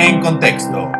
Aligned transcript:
En 0.00 0.20
contexto. 0.20 0.92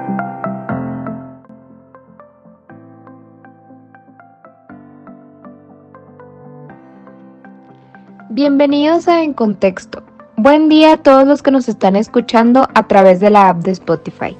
Bienvenidos 8.30 9.06
a 9.06 9.22
En 9.22 9.34
Contexto. 9.34 10.02
Buen 10.36 10.68
día 10.68 10.94
a 10.94 10.96
todos 10.96 11.28
los 11.28 11.44
que 11.44 11.52
nos 11.52 11.68
están 11.68 11.94
escuchando 11.94 12.66
a 12.74 12.88
través 12.88 13.20
de 13.20 13.30
la 13.30 13.50
app 13.50 13.58
de 13.58 13.70
Spotify. 13.70 14.36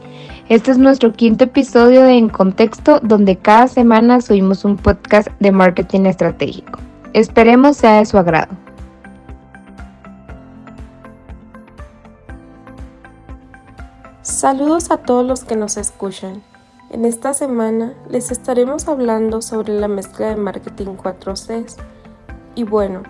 Este 0.48 0.72
es 0.72 0.78
nuestro 0.78 1.12
quinto 1.12 1.44
episodio 1.44 2.02
de 2.02 2.14
En 2.14 2.28
Contexto, 2.28 2.98
donde 3.00 3.36
cada 3.36 3.68
semana 3.68 4.20
subimos 4.20 4.64
un 4.64 4.76
podcast 4.76 5.28
de 5.38 5.52
marketing 5.52 6.06
estratégico. 6.06 6.80
Esperemos 7.12 7.76
sea 7.76 7.98
de 8.00 8.06
su 8.06 8.18
agrado. 8.18 8.67
Saludos 14.28 14.90
a 14.90 14.98
todos 14.98 15.24
los 15.24 15.42
que 15.42 15.56
nos 15.56 15.78
escuchan. 15.78 16.42
En 16.90 17.06
esta 17.06 17.32
semana 17.32 17.94
les 18.10 18.30
estaremos 18.30 18.86
hablando 18.86 19.40
sobre 19.40 19.72
la 19.80 19.88
mezcla 19.88 20.28
de 20.28 20.36
marketing 20.36 20.96
4Cs. 20.96 21.76
Y 22.54 22.64
bueno, 22.64 23.04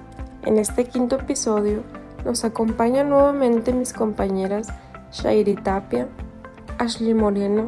en 0.47 0.59
este 0.59 0.85
quinto 0.85 1.17
episodio 1.17 1.83
nos 2.25 2.45
acompañan 2.45 3.11
nuevamente 3.11 3.73
mis 3.73 3.93
compañeras 3.93 4.69
Shairi 5.11 5.57
Tapia, 5.57 6.07
Ashley 6.79 7.15
Moreno, 7.15 7.67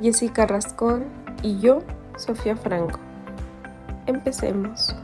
Jessica 0.00 0.46
Rascón 0.46 1.04
y 1.42 1.58
yo, 1.60 1.82
Sofía 2.16 2.56
Franco. 2.56 2.98
Empecemos. 4.06 4.96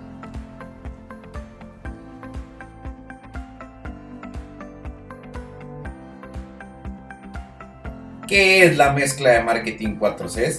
¿Qué 8.34 8.64
es 8.64 8.76
la 8.76 8.92
mezcla 8.92 9.30
de 9.30 9.44
marketing 9.44 9.90
4Cs? 9.90 10.58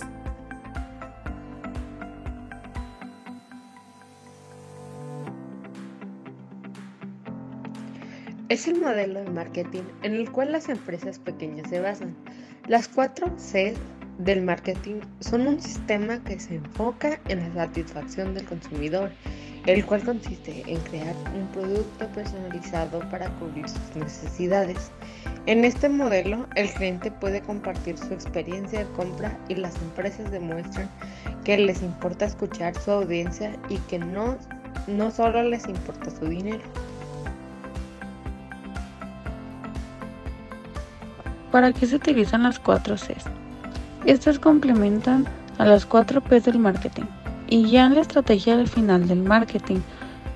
Es 8.48 8.68
el 8.70 8.80
modelo 8.80 9.22
de 9.22 9.30
marketing 9.30 9.82
en 10.04 10.14
el 10.14 10.32
cual 10.32 10.54
las 10.54 10.70
empresas 10.70 11.20
pequeñas 11.20 11.70
se 11.70 11.82
basan. 11.82 12.16
Las 12.66 12.88
cuatro 12.88 13.30
C 13.36 13.74
del 14.20 14.42
marketing 14.42 15.02
son 15.20 15.46
un 15.46 15.62
sistema 15.62 16.24
que 16.24 16.40
se 16.40 16.56
enfoca 16.56 17.20
en 17.28 17.42
la 17.42 17.66
satisfacción 17.66 18.36
del 18.36 18.46
consumidor, 18.46 19.12
el 19.66 19.86
cual 19.86 20.04
consiste 20.04 20.64
en 20.68 20.80
crear 20.82 21.16
un 21.36 21.48
producto 21.48 22.08
personalizado 22.10 23.00
para 23.10 23.30
cubrir 23.40 23.68
sus 23.68 23.96
necesidades. 23.96 24.92
En 25.48 25.66
este 25.66 25.90
modelo, 25.90 26.46
el 26.56 26.70
cliente 26.72 27.12
puede 27.12 27.42
compartir 27.42 27.98
su 27.98 28.14
experiencia 28.14 28.80
de 28.80 28.92
compra 28.94 29.38
y 29.50 29.56
las 29.56 29.76
empresas 29.78 30.30
demuestran 30.32 30.90
que 31.44 31.58
les 31.58 31.82
importa 31.82 32.26
escuchar 32.26 32.76
su 32.76 32.92
audiencia 32.92 33.56
y 33.70 33.78
que 33.90 34.00
no, 34.00 34.38
no 34.88 35.10
solo 35.12 35.44
les 35.44 35.68
importa 35.68 36.12
su 36.12 36.26
dinero. 36.26 36.64
¿Para 41.52 41.72
qué 41.72 41.88
se 41.88 41.96
utilizan 41.96 42.44
las 42.44 42.60
4 42.60 42.96
Cs? 42.96 43.26
Estas 44.06 44.38
complementan 44.38 45.26
a 45.58 45.66
las 45.66 45.86
4 45.86 46.22
Ps 46.22 46.46
del 46.46 46.60
marketing 46.60 47.06
y 47.56 47.70
ya 47.70 47.86
en 47.86 47.96
la 47.96 48.02
estrategia 48.02 48.58
del 48.58 48.68
final 48.68 49.08
del 49.08 49.24
marketing, 49.24 49.80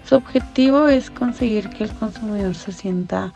su 0.05 0.15
objetivo 0.15 0.87
es 0.87 1.11
conseguir 1.11 1.69
que 1.69 1.83
el 1.83 1.91
consumidor 1.95 2.55
se 2.55 2.71
sienta 2.71 3.33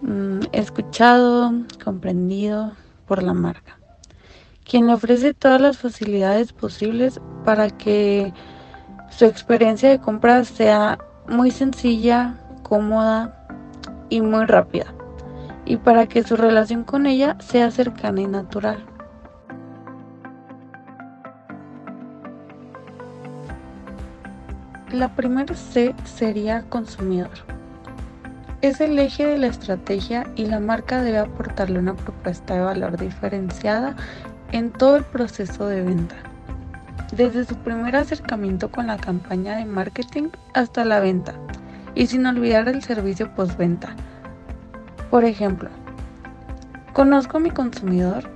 mm, 0.00 0.40
escuchado, 0.50 1.52
comprendido 1.84 2.72
por 3.06 3.22
la 3.22 3.32
marca, 3.32 3.78
quien 4.64 4.88
le 4.88 4.94
ofrece 4.94 5.34
todas 5.34 5.60
las 5.60 5.78
facilidades 5.78 6.52
posibles 6.52 7.20
para 7.44 7.70
que 7.70 8.34
su 9.08 9.24
experiencia 9.24 9.90
de 9.90 10.00
compra 10.00 10.44
sea 10.44 10.98
muy 11.28 11.52
sencilla, 11.52 12.34
cómoda 12.64 13.46
y 14.10 14.20
muy 14.20 14.46
rápida 14.46 14.92
y 15.64 15.76
para 15.76 16.08
que 16.08 16.24
su 16.24 16.34
relación 16.34 16.82
con 16.82 17.06
ella 17.06 17.36
sea 17.38 17.70
cercana 17.70 18.20
y 18.20 18.26
natural. 18.26 18.84
La 24.92 25.08
primera 25.14 25.54
C 25.54 25.94
sería 26.04 26.62
consumidor. 26.68 27.30
Es 28.60 28.80
el 28.80 28.98
eje 28.98 29.26
de 29.26 29.38
la 29.38 29.48
estrategia 29.48 30.26
y 30.36 30.46
la 30.46 30.60
marca 30.60 31.02
debe 31.02 31.18
aportarle 31.18 31.78
una 31.78 31.94
propuesta 31.94 32.54
de 32.54 32.60
valor 32.60 32.96
diferenciada 32.98 33.96
en 34.52 34.70
todo 34.70 34.96
el 34.96 35.04
proceso 35.04 35.66
de 35.66 35.82
venta, 35.82 36.16
desde 37.16 37.44
su 37.44 37.56
primer 37.56 37.96
acercamiento 37.96 38.70
con 38.70 38.86
la 38.86 38.98
campaña 38.98 39.56
de 39.56 39.64
marketing 39.64 40.28
hasta 40.54 40.84
la 40.84 41.00
venta, 41.00 41.34
y 41.94 42.06
sin 42.06 42.26
olvidar 42.26 42.68
el 42.68 42.82
servicio 42.82 43.34
postventa 43.34 43.96
por 45.12 45.26
ejemplo, 45.26 45.68
¿conozco 46.94 47.36
a 47.36 47.40
mi 47.40 47.50
consumidor? 47.50 48.30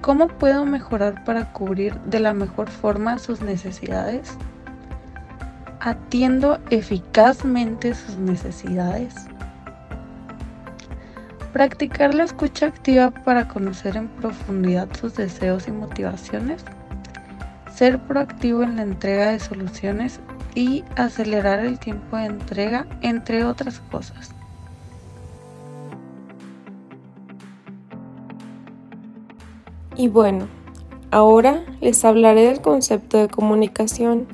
¿Cómo 0.00 0.26
puedo 0.26 0.66
mejorar 0.66 1.22
para 1.22 1.52
cubrir 1.52 1.94
de 2.00 2.18
la 2.18 2.34
mejor 2.34 2.68
forma 2.68 3.20
sus 3.20 3.40
necesidades? 3.40 4.36
¿Atiendo 5.86 6.60
eficazmente 6.70 7.92
sus 7.92 8.16
necesidades? 8.16 9.14
Practicar 11.52 12.14
la 12.14 12.24
escucha 12.24 12.68
activa 12.68 13.10
para 13.10 13.48
conocer 13.48 13.98
en 13.98 14.08
profundidad 14.08 14.88
sus 14.98 15.14
deseos 15.14 15.68
y 15.68 15.72
motivaciones. 15.72 16.64
Ser 17.70 17.98
proactivo 17.98 18.62
en 18.62 18.76
la 18.76 18.82
entrega 18.82 19.32
de 19.32 19.38
soluciones 19.38 20.20
y 20.54 20.84
acelerar 20.96 21.58
el 21.58 21.78
tiempo 21.78 22.16
de 22.16 22.24
entrega, 22.24 22.86
entre 23.02 23.44
otras 23.44 23.80
cosas. 23.90 24.34
Y 29.96 30.08
bueno, 30.08 30.48
ahora 31.10 31.62
les 31.82 32.02
hablaré 32.06 32.46
del 32.46 32.62
concepto 32.62 33.18
de 33.18 33.28
comunicación, 33.28 34.26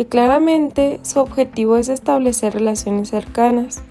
que 0.00 0.06
claramente 0.06 0.98
su 1.02 1.20
objetivo 1.20 1.76
es 1.76 1.90
establecer 1.90 2.54
relaciones 2.54 3.10
cercanas, 3.10 3.82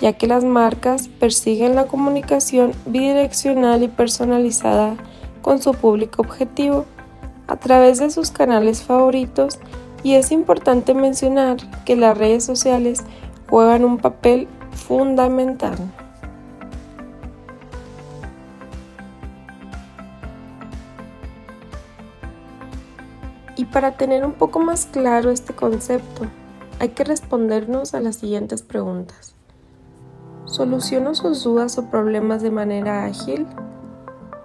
ya 0.00 0.12
que 0.14 0.26
las 0.26 0.42
marcas 0.42 1.06
persiguen 1.06 1.76
la 1.76 1.86
comunicación 1.86 2.72
bidireccional 2.84 3.84
y 3.84 3.86
personalizada 3.86 4.96
con 5.42 5.62
su 5.62 5.72
público 5.72 6.22
objetivo 6.22 6.84
a 7.46 7.58
través 7.58 8.00
de 8.00 8.10
sus 8.10 8.32
canales 8.32 8.82
favoritos 8.82 9.60
y 10.02 10.14
es 10.14 10.32
importante 10.32 10.94
mencionar 10.94 11.58
que 11.84 11.94
las 11.94 12.18
redes 12.18 12.44
sociales 12.44 13.04
juegan 13.48 13.84
un 13.84 13.98
papel 13.98 14.48
fundamental. 14.72 15.76
Y 23.56 23.64
para 23.64 23.96
tener 23.96 24.24
un 24.24 24.32
poco 24.32 24.58
más 24.58 24.86
claro 24.86 25.30
este 25.30 25.54
concepto, 25.54 26.26
hay 26.78 26.90
que 26.90 27.04
respondernos 27.04 27.94
a 27.94 28.00
las 28.00 28.16
siguientes 28.16 28.62
preguntas. 28.62 29.34
¿Soluciono 30.44 31.14
sus 31.14 31.42
dudas 31.42 31.78
o 31.78 31.90
problemas 31.90 32.42
de 32.42 32.50
manera 32.50 33.06
ágil? 33.06 33.46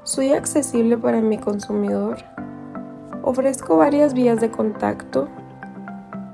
¿Soy 0.04 0.32
accesible 0.32 0.98
para 0.98 1.22
mi 1.22 1.38
consumidor? 1.38 2.20
¿Ofrezco 3.22 3.78
varias 3.78 4.14
vías 4.14 4.40
de 4.40 4.50
contacto? 4.50 5.28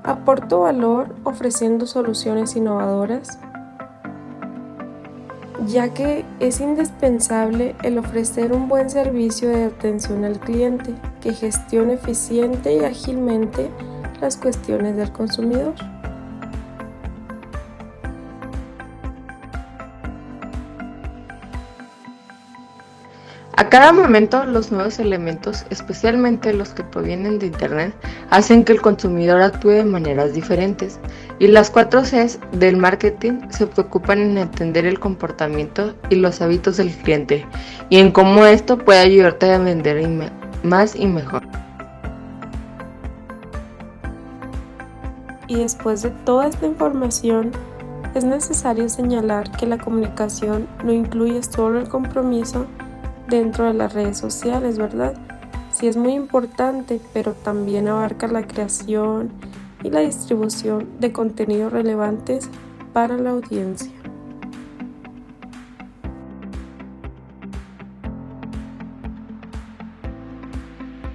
¿Aporto 0.04 0.60
valor 0.60 1.16
ofreciendo 1.24 1.84
soluciones 1.84 2.54
innovadoras? 2.54 3.38
ya 5.66 5.92
que 5.92 6.24
es 6.40 6.60
indispensable 6.60 7.74
el 7.82 7.98
ofrecer 7.98 8.52
un 8.52 8.68
buen 8.68 8.90
servicio 8.90 9.48
de 9.48 9.64
atención 9.64 10.24
al 10.24 10.38
cliente 10.38 10.94
que 11.20 11.32
gestione 11.32 11.94
eficiente 11.94 12.74
y 12.74 12.84
ágilmente 12.84 13.70
las 14.20 14.36
cuestiones 14.36 14.96
del 14.96 15.12
consumidor. 15.12 15.74
A 23.58 23.70
cada 23.70 23.92
momento 23.92 24.44
los 24.44 24.70
nuevos 24.70 25.00
elementos, 25.00 25.66
especialmente 25.68 26.52
los 26.52 26.70
que 26.70 26.84
provienen 26.84 27.40
de 27.40 27.46
Internet, 27.46 27.92
hacen 28.30 28.62
que 28.64 28.72
el 28.72 28.80
consumidor 28.80 29.42
actúe 29.42 29.70
de 29.70 29.84
maneras 29.84 30.32
diferentes 30.32 31.00
y 31.40 31.48
las 31.48 31.68
cuatro 31.68 32.02
Cs 32.02 32.38
del 32.52 32.76
marketing 32.76 33.48
se 33.50 33.66
preocupan 33.66 34.20
en 34.20 34.38
entender 34.38 34.86
el 34.86 35.00
comportamiento 35.00 35.94
y 36.08 36.14
los 36.14 36.40
hábitos 36.40 36.76
del 36.76 36.92
cliente 36.92 37.46
y 37.90 37.98
en 37.98 38.12
cómo 38.12 38.46
esto 38.46 38.78
puede 38.78 39.00
ayudarte 39.00 39.52
a 39.52 39.58
vender 39.58 39.98
más 40.62 40.94
y 40.96 41.06
mejor. 41.06 41.42
Y 45.46 45.56
después 45.56 46.02
de 46.02 46.10
toda 46.10 46.46
esta 46.46 46.66
información, 46.66 47.52
es 48.14 48.24
necesario 48.24 48.88
señalar 48.88 49.50
que 49.52 49.66
la 49.66 49.78
comunicación 49.78 50.66
no 50.84 50.92
incluye 50.92 51.42
solo 51.42 51.78
el 51.78 51.88
compromiso 51.88 52.66
dentro 53.28 53.66
de 53.66 53.74
las 53.74 53.92
redes 53.92 54.18
sociales, 54.18 54.78
¿verdad? 54.78 55.14
Sí 55.72 55.86
es 55.86 55.96
muy 55.96 56.12
importante, 56.12 57.00
pero 57.12 57.32
también 57.32 57.88
abarca 57.88 58.26
la 58.26 58.46
creación 58.46 59.30
y 59.82 59.90
la 59.90 60.00
distribución 60.00 60.88
de 60.98 61.12
contenidos 61.12 61.72
relevantes 61.72 62.50
para 62.92 63.16
la 63.16 63.30
audiencia. 63.30 63.97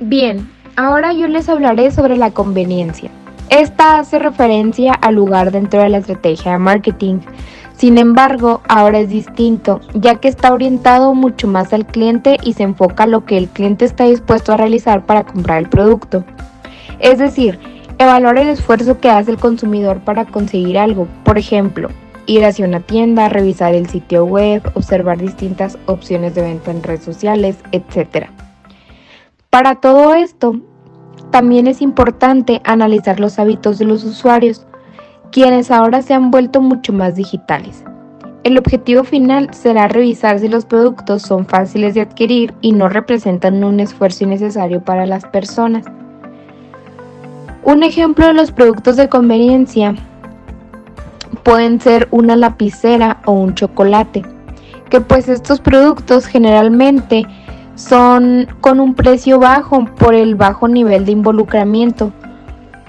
Bien, 0.05 0.50
ahora 0.75 1.13
yo 1.13 1.29
les 1.29 1.47
hablaré 1.47 1.89
sobre 1.89 2.17
la 2.17 2.31
conveniencia. 2.31 3.09
Esta 3.50 4.00
hace 4.00 4.19
referencia 4.19 4.91
al 4.91 5.15
lugar 5.15 5.50
dentro 5.51 5.81
de 5.81 5.88
la 5.88 6.00
estrategia 6.00 6.51
de 6.51 6.57
marketing. 6.57 7.19
Sin 7.77 7.97
embargo, 7.97 8.61
ahora 8.67 9.00
es 9.00 9.07
distinto, 9.07 9.79
ya 9.94 10.15
que 10.15 10.27
está 10.27 10.51
orientado 10.51 11.15
mucho 11.15 11.47
más 11.47 11.71
al 11.71 11.85
cliente 11.85 12.35
y 12.44 12.51
se 12.51 12.63
enfoca 12.63 13.05
a 13.05 13.07
lo 13.07 13.23
que 13.23 13.38
el 13.38 13.47
cliente 13.47 13.85
está 13.85 14.03
dispuesto 14.03 14.51
a 14.51 14.57
realizar 14.57 15.05
para 15.05 15.23
comprar 15.23 15.59
el 15.59 15.69
producto. 15.69 16.25
Es 17.00 17.19
decir, 17.19 17.57
evaluar 17.97 18.38
el 18.39 18.50
esfuerzo 18.50 19.00
que 19.00 19.09
hace 19.09 19.31
el 19.31 19.38
consumidor 19.38 20.01
para 20.01 20.25
conseguir 20.25 20.77
algo. 20.77 21.07
Por 21.23 21.38
ejemplo, 21.38 21.88
ir 22.25 22.44
hacia 22.44 22.67
una 22.67 22.81
tienda, 22.81 23.29
revisar 23.29 23.73
el 23.73 23.88
sitio 23.88 24.25
web, 24.25 24.69
observar 24.73 25.17
distintas 25.17 25.77
opciones 25.85 26.35
de 26.35 26.41
venta 26.41 26.71
en 26.71 26.83
redes 26.83 27.05
sociales, 27.05 27.55
etc. 27.71 28.27
Para 29.53 29.75
todo 29.75 30.15
esto, 30.15 30.59
también 31.29 31.67
es 31.67 31.83
importante 31.83 32.59
analizar 32.63 33.19
los 33.19 33.38
hábitos 33.38 33.77
de 33.77 33.85
los 33.85 34.03
usuarios, 34.03 34.65
quienes 35.31 35.69
ahora 35.69 36.01
se 36.01 36.15
han 36.15 36.31
vuelto 36.31 36.59
mucho 36.59 36.91
más 36.91 37.13
digitales. 37.13 37.83
El 38.44 38.57
objetivo 38.57 39.03
final 39.03 39.53
será 39.53 39.88
revisar 39.88 40.39
si 40.39 40.47
los 40.47 40.65
productos 40.65 41.21
son 41.21 41.45
fáciles 41.45 41.94
de 41.94 42.01
adquirir 42.01 42.55
y 42.61 42.71
no 42.71 42.89
representan 42.89 43.63
un 43.63 43.79
esfuerzo 43.79 44.23
innecesario 44.23 44.83
para 44.83 45.05
las 45.05 45.23
personas. 45.25 45.85
Un 47.61 47.83
ejemplo 47.83 48.25
de 48.25 48.33
los 48.33 48.51
productos 48.51 48.95
de 48.95 49.07
conveniencia 49.07 49.94
pueden 51.44 51.79
ser 51.79 52.07
una 52.09 52.35
lapicera 52.35 53.21
o 53.25 53.33
un 53.33 53.53
chocolate, 53.53 54.23
que 54.89 55.00
pues 55.00 55.29
estos 55.29 55.59
productos 55.59 56.25
generalmente 56.25 57.27
son 57.75 58.48
con 58.62 58.80
un 58.80 58.94
precio 58.94 59.40
bajo 59.40 59.86
por 59.86 60.14
el 60.14 60.36
bajo 60.36 60.68
nivel 60.68 61.06
de 61.06 61.12
involucramiento. 61.12 62.12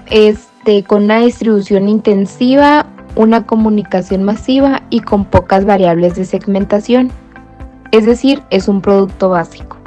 Este, 0.09 0.83
con 0.83 1.05
una 1.05 1.19
distribución 1.19 1.89
intensiva, 1.89 2.85
una 3.15 3.45
comunicación 3.45 4.23
masiva 4.23 4.83
y 4.89 4.99
con 4.99 5.25
pocas 5.25 5.65
variables 5.65 6.15
de 6.15 6.25
segmentación. 6.25 7.11
Es 7.91 8.05
decir, 8.05 8.43
es 8.49 8.67
un 8.67 8.81
producto 8.81 9.29
básico. 9.29 9.77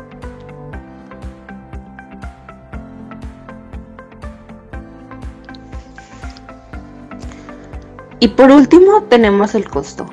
Y 8.21 8.29
por 8.29 8.50
último 8.50 9.03
tenemos 9.09 9.55
el 9.55 9.69
costo. 9.69 10.06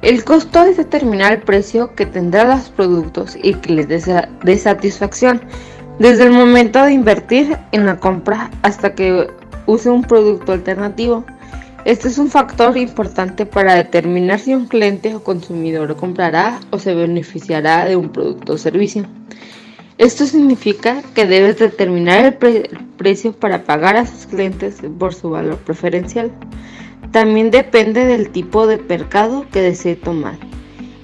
El 0.00 0.24
costo 0.24 0.62
es 0.62 0.76
determinar 0.76 1.32
el 1.32 1.42
precio 1.42 1.94
que 1.96 2.06
tendrán 2.06 2.50
los 2.50 2.68
productos 2.68 3.36
y 3.42 3.54
que 3.54 3.72
les 3.72 3.88
dé 3.88 4.58
satisfacción 4.58 5.40
desde 5.98 6.22
el 6.22 6.30
momento 6.30 6.84
de 6.84 6.92
invertir 6.92 7.56
en 7.72 7.84
la 7.84 7.98
compra 7.98 8.48
hasta 8.62 8.94
que 8.94 9.26
use 9.66 9.90
un 9.90 10.02
producto 10.02 10.52
alternativo. 10.52 11.24
Este 11.84 12.06
es 12.06 12.18
un 12.18 12.28
factor 12.28 12.76
importante 12.76 13.44
para 13.44 13.74
determinar 13.74 14.38
si 14.38 14.54
un 14.54 14.66
cliente 14.66 15.16
o 15.16 15.24
consumidor 15.24 15.96
comprará 15.96 16.60
o 16.70 16.78
se 16.78 16.94
beneficiará 16.94 17.84
de 17.84 17.96
un 17.96 18.10
producto 18.10 18.52
o 18.52 18.58
servicio. 18.58 19.04
Esto 19.96 20.26
significa 20.26 21.02
que 21.14 21.26
debes 21.26 21.58
determinar 21.58 22.24
el 22.24 22.34
precio 22.96 23.32
para 23.32 23.64
pagar 23.64 23.96
a 23.96 24.06
sus 24.06 24.26
clientes 24.26 24.76
por 24.96 25.12
su 25.12 25.30
valor 25.30 25.56
preferencial. 25.56 26.30
También 27.12 27.50
depende 27.50 28.04
del 28.04 28.30
tipo 28.30 28.66
de 28.66 28.76
mercado 28.76 29.46
que 29.50 29.62
desee 29.62 29.96
tomar. 29.96 30.36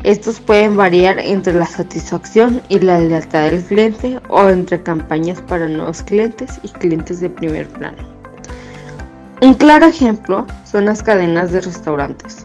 Estos 0.03 0.39
pueden 0.39 0.77
variar 0.77 1.19
entre 1.19 1.55
la 1.55 1.65
satisfacción 1.65 2.61
y 2.69 2.79
la 2.79 3.01
lealtad 3.01 3.51
del 3.51 3.65
cliente 3.65 4.21
o 4.29 4.51
entre 4.51 4.83
campañas 4.83 5.41
para 5.41 5.67
nuevos 5.67 6.03
clientes 6.03 6.61
y 6.63 6.69
clientes 6.69 7.21
de 7.21 7.31
primer 7.31 7.67
plano. 7.69 7.97
Un 9.41 9.55
claro 9.55 9.87
ejemplo 9.87 10.47
son 10.65 10.85
las 10.85 11.03
cadenas 11.03 11.53
de 11.53 11.63
restaurantes. 11.63 12.45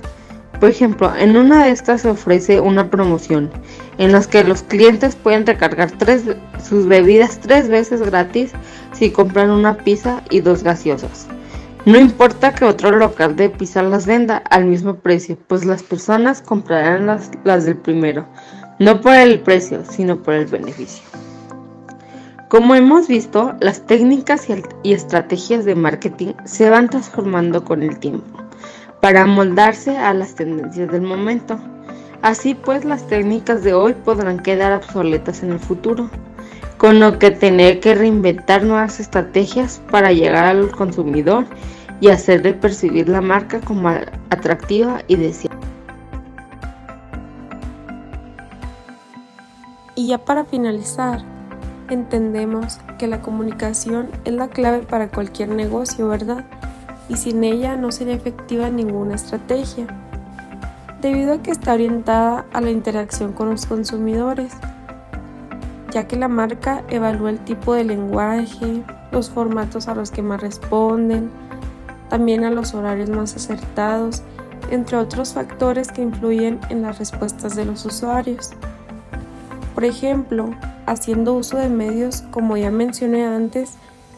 Por 0.61 0.69
ejemplo, 0.69 1.13
en 1.15 1.35
una 1.35 1.65
de 1.65 1.71
estas 1.71 2.01
se 2.01 2.09
ofrece 2.09 2.61
una 2.61 2.89
promoción 2.89 3.50
en 3.97 4.13
la 4.13 4.21
que 4.23 4.44
los 4.45 4.63
clientes 4.63 5.17
pueden 5.17 5.45
recargar 5.45 5.91
sus 6.61 6.88
bebidas 6.88 7.39
tres 7.39 7.67
veces 7.67 8.01
gratis 8.01 8.51
si 8.94 9.11
compran 9.11 9.50
una 9.50 9.77
pizza 9.77 10.21
y 10.29 10.39
dos 10.39 10.63
gaseosas. 10.63 11.27
No 11.86 11.98
importa 11.98 12.54
que 12.54 12.66
otro 12.66 12.92
local 12.92 13.36
de 13.38 13.50
pizza 13.50 13.81
las 13.81 14.06
venda 14.06 14.38
al 14.50 14.66
mismo 14.66 14.96
precio, 14.96 15.38
pues 15.48 15.64
las 15.64 15.81
personas 15.81 16.42
comprarán 16.42 17.06
las, 17.06 17.31
las 17.46 17.66
del 17.66 17.78
primero, 17.78 18.28
no 18.80 19.00
por 19.00 19.16
el 19.16 19.40
precio, 19.40 19.84
sino 19.90 20.22
por 20.22 20.34
el 20.34 20.46
beneficio. 20.46 21.04
Como 22.50 22.76
hemos 22.76 23.08
visto, 23.08 23.54
las 23.62 23.86
técnicas 23.86 24.48
y, 24.84 24.92
estrategias 24.94 25.66
de 25.66 25.76
marketing 25.76 26.34
se 26.46 26.70
van 26.70 26.90
transformando 26.90 27.64
con 27.64 27.84
el 27.84 28.00
tiempo 28.00 28.40
para 29.02 29.26
moldarse 29.26 29.98
a 29.98 30.14
las 30.14 30.36
tendencias 30.36 30.92
del 30.92 31.04
momento. 31.04 31.60
Así 32.22 32.56
pues, 32.56 32.84
las 32.86 33.08
técnicas 33.08 33.64
de 33.64 33.74
hoy 33.74 33.94
podrán 33.94 34.40
quedar 34.40 34.74
obsoletas 34.74 35.44
en 35.44 35.52
el 35.52 35.60
futuro, 35.60 36.10
con 36.80 37.02
lo 37.02 37.20
que 37.20 37.30
tener 37.30 37.81
que 37.81 37.94
reinventar 37.94 38.64
nuevas 38.64 39.02
estrategias 39.02 39.81
para 39.92 40.14
llegar 40.14 40.46
al 40.46 40.72
consumidor 40.72 41.46
y 42.00 42.08
hacerle 42.08 42.54
percibir 42.54 43.10
la 43.10 43.20
marca 43.20 43.60
como 43.60 43.90
atractiva 44.30 45.02
y 45.08 45.18
deseable. 45.18 45.60
Y 49.96 50.08
ya 50.08 50.20
para 50.20 50.46
finalizar, 50.46 51.22
entendemos 51.90 52.80
que 52.98 53.08
la 53.08 53.22
comunicación 53.22 54.10
es 54.24 54.31
la 54.31 54.48
clave 54.48 54.80
para 54.80 55.10
cualquier 55.10 55.50
negocio, 55.50 56.08
¿verdad? 56.08 56.46
Y 57.10 57.18
sin 57.18 57.44
ella 57.44 57.76
no 57.76 57.92
sería 57.92 58.14
efectiva 58.14 58.70
ninguna 58.70 59.16
estrategia, 59.16 59.86
debido 61.02 61.34
a 61.34 61.42
que 61.42 61.52
está 61.52 61.74
orientada 61.74 62.46
a 62.54 62.62
la 62.62 62.72
interacción 62.72 63.34
con 63.34 63.50
los 63.50 63.66
consumidores 63.66 64.54
ya 65.92 66.08
que 66.08 66.16
la 66.16 66.28
marca 66.28 66.84
evalúa 66.90 67.31
el 67.31 67.40
tipo 67.40 67.74
de 67.74 67.84
lenguaje, 67.84 68.84
los 69.12 69.30
formatos 69.30 69.88
a 69.88 69.96
los 69.96 70.12
que 70.12 70.22
más 70.22 70.42
responden, 70.42 71.30
también 72.10 72.44
a 72.44 72.52
los 72.52 72.74
horarios 72.74 73.10
más 73.10 73.36
acertados, 73.36 74.24
entre 74.72 74.98
otros 74.98 75.34
factores 75.34 75.92
que 75.92 76.02
influyen 76.02 76.60
en 76.69 76.81
las 76.81 77.00
respuestas 77.00 77.56
de 77.56 77.66
los 77.66 77.86
usuarios. 77.86 78.52
Por 79.74 79.86
ejemplo, 79.86 80.54
haciendo 80.86 81.34
uso 81.34 81.58
de 81.58 81.69
medios 81.69 82.22
como 82.31 82.58
ya 82.58 82.72
mencioné 82.72 83.26
antes, 83.26 83.74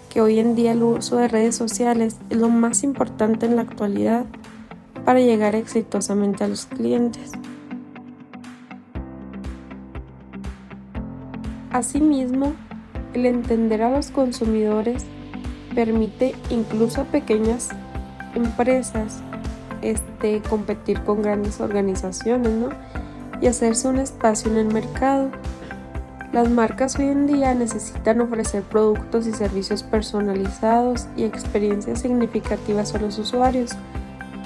que 0.09 0.21
hoy 0.21 0.39
en 0.39 0.55
día 0.55 0.73
el 0.73 0.83
uso 0.83 1.17
de 1.17 1.29
redes 1.29 1.55
sociales 1.55 2.17
es 2.29 2.37
lo 2.37 2.49
más 2.49 2.83
importante 2.83 3.45
en 3.45 3.55
la 3.55 3.61
actualidad 3.61 4.25
para 5.05 5.19
llegar 5.19 5.55
exitosamente 5.55 6.43
a 6.43 6.47
los 6.47 6.65
clientes. 6.65 7.31
Asimismo, 11.71 12.53
el 13.13 13.25
entender 13.25 13.81
a 13.81 13.89
los 13.89 14.11
consumidores 14.11 15.05
permite 15.73 16.35
incluso 16.49 17.01
a 17.01 17.05
pequeñas 17.05 17.69
empresas 18.35 19.21
este, 19.81 20.41
competir 20.41 21.01
con 21.03 21.21
grandes 21.21 21.61
organizaciones 21.61 22.51
¿no? 22.51 22.69
y 23.41 23.47
hacerse 23.47 23.87
un 23.87 23.99
espacio 23.99 24.51
en 24.51 24.57
el 24.57 24.73
mercado. 24.73 25.29
Las 26.33 26.49
marcas 26.49 26.97
hoy 26.99 27.07
en 27.07 27.25
día 27.27 27.53
necesitan 27.53 28.19
ofrecer 28.21 28.63
productos 28.63 29.25
y 29.27 29.33
servicios 29.33 29.83
personalizados 29.83 31.07
y 31.15 31.23
experiencias 31.23 32.01
significativas 32.01 32.95
a 32.95 32.99
los 32.99 33.17
usuarios. 33.17 33.71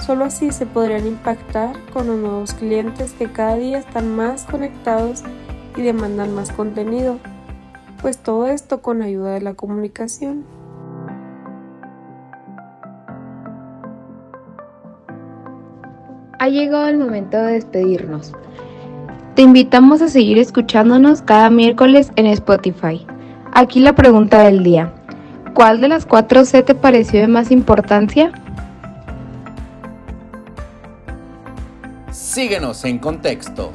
Solo 0.03 0.25
así 0.25 0.51
se 0.51 0.65
podrían 0.65 1.07
impactar 1.07 1.75
con 1.91 2.07
los 2.07 2.17
nuevos 2.17 2.53
clientes 2.53 3.13
que 3.13 3.31
cada 3.31 3.55
día 3.55 3.79
están 3.79 4.15
más 4.15 4.45
conectados 4.45 5.23
y 5.75 5.81
demandan 5.81 6.33
más 6.33 6.51
contenido, 6.51 7.17
pues 8.01 8.17
todo 8.17 8.47
esto 8.47 8.81
con 8.81 9.01
ayuda 9.01 9.33
de 9.33 9.41
la 9.41 9.53
comunicación. 9.53 10.45
Ha 16.39 16.49
llegado 16.49 16.87
el 16.87 16.97
momento 16.97 17.37
de 17.37 17.53
despedirnos. 17.53 18.33
Te 19.35 19.41
invitamos 19.41 20.01
a 20.01 20.07
seguir 20.07 20.37
escuchándonos 20.37 21.21
cada 21.21 21.49
miércoles 21.49 22.11
en 22.15 22.27
Spotify. 22.27 23.05
Aquí 23.53 23.79
la 23.79 23.93
pregunta 23.93 24.43
del 24.43 24.63
día. 24.63 24.93
¿Cuál 25.53 25.81
de 25.81 25.87
las 25.87 26.05
cuatro 26.05 26.45
C 26.45 26.61
te 26.63 26.75
pareció 26.75 27.21
de 27.21 27.27
más 27.27 27.51
importancia? 27.51 28.31
Síguenos 32.11 32.83
en 32.83 32.99
contexto 32.99 33.71